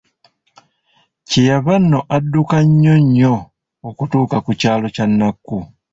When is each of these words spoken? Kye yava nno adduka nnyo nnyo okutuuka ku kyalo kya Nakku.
Kye 1.27 1.41
yava 1.49 1.73
nno 1.81 1.99
adduka 2.15 2.57
nnyo 2.67 2.93
nnyo 3.03 3.33
okutuuka 3.89 4.37
ku 4.45 4.51
kyalo 4.59 4.85
kya 4.95 5.05
Nakku. 5.17 5.57